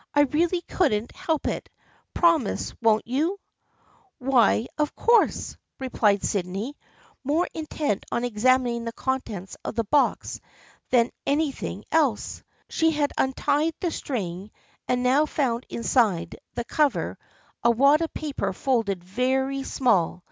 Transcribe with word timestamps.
"I 0.14 0.20
really 0.24 0.60
couldn't 0.60 1.10
help 1.16 1.46
it. 1.46 1.70
Promise, 2.12 2.74
won't 2.82 3.06
you?"" 3.06 3.40
Why, 4.18 4.66
of 4.76 4.94
course!" 4.94 5.56
replied 5.80 6.22
Sydney, 6.22 6.76
more 7.24 7.48
intent 7.54 8.04
on 8.12 8.22
examining 8.22 8.84
the 8.84 8.92
contents 8.92 9.56
of 9.64 9.76
the 9.76 9.84
box 9.84 10.38
than 10.90 11.08
any 11.26 11.50
thing 11.50 11.86
else. 11.90 12.42
She 12.68 12.90
had 12.90 13.14
untied 13.16 13.72
the 13.80 13.90
string 13.90 14.50
and 14.86 15.02
now 15.02 15.24
found 15.24 15.64
inside 15.70 16.36
the 16.52 16.64
cover 16.64 17.16
a 17.64 17.70
wad 17.70 18.02
of 18.02 18.12
paper 18.12 18.52
folded 18.52 19.02
very 19.02 19.62
small. 19.62 20.22